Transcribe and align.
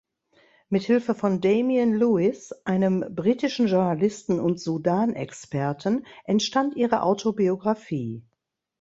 Mit 0.69 0.81
Hilfe 0.81 1.13
von 1.13 1.41
Damien 1.41 1.93
Lewis, 1.95 2.53
einem 2.65 3.05
britischen 3.13 3.67
Journalisten 3.67 4.39
und 4.39 4.59
Sudan-Experten, 4.59 6.07
entstand 6.23 6.75
ihre 6.75 7.03
Autobiographie. 7.03 8.23